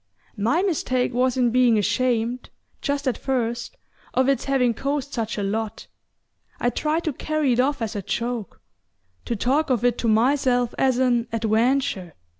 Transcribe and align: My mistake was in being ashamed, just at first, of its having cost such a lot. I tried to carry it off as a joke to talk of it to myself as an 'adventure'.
My 0.35 0.63
mistake 0.63 1.13
was 1.13 1.37
in 1.37 1.51
being 1.51 1.77
ashamed, 1.77 2.49
just 2.81 3.07
at 3.07 3.19
first, 3.19 3.77
of 4.15 4.27
its 4.27 4.45
having 4.45 4.73
cost 4.73 5.13
such 5.13 5.37
a 5.37 5.43
lot. 5.43 5.85
I 6.59 6.71
tried 6.71 7.03
to 7.03 7.13
carry 7.13 7.53
it 7.53 7.59
off 7.59 7.83
as 7.83 7.95
a 7.95 8.01
joke 8.01 8.59
to 9.25 9.35
talk 9.35 9.69
of 9.69 9.85
it 9.85 9.99
to 9.99 10.07
myself 10.07 10.73
as 10.79 10.97
an 10.97 11.27
'adventure'. 11.31 12.15